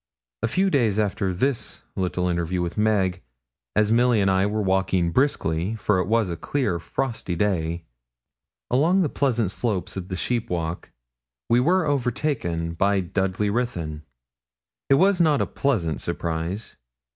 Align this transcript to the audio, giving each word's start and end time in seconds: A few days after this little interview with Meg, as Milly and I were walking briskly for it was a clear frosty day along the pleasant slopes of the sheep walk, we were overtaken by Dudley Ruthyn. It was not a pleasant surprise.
A 0.41 0.47
few 0.47 0.71
days 0.71 0.97
after 0.97 1.31
this 1.31 1.81
little 1.95 2.27
interview 2.27 2.59
with 2.59 2.75
Meg, 2.75 3.21
as 3.75 3.91
Milly 3.91 4.19
and 4.19 4.31
I 4.31 4.47
were 4.47 4.63
walking 4.63 5.11
briskly 5.11 5.75
for 5.75 5.99
it 5.99 6.07
was 6.07 6.27
a 6.31 6.35
clear 6.35 6.79
frosty 6.79 7.35
day 7.35 7.85
along 8.71 9.01
the 9.01 9.09
pleasant 9.09 9.51
slopes 9.51 9.95
of 9.95 10.07
the 10.07 10.15
sheep 10.15 10.49
walk, 10.49 10.89
we 11.49 11.59
were 11.59 11.85
overtaken 11.85 12.73
by 12.73 12.99
Dudley 12.99 13.51
Ruthyn. 13.51 14.01
It 14.89 14.95
was 14.95 15.21
not 15.21 15.39
a 15.39 15.45
pleasant 15.45 16.01
surprise. 16.01 16.77